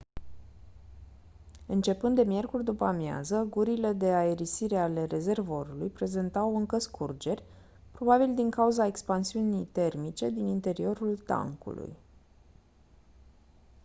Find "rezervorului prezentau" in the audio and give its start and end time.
5.05-6.55